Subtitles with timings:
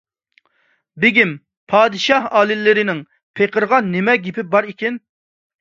[1.03, 1.33] بېگىم،
[1.73, 3.05] پادىشاھ ئالىيلىرىنىڭ
[3.41, 5.03] پېقىرغا نېمە گېپى بار ئىكىن؟